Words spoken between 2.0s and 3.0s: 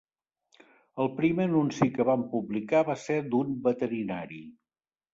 vam publicar va